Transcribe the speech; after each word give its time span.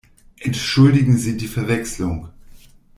Entschuldigen 0.39 1.15
Sie 1.15 1.37
die 1.37 1.47
Verwechslung! 1.47 2.29